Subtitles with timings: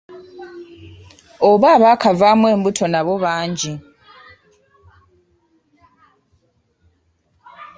[1.49, 3.73] Oba abaakavaamu embuto nabo bangi.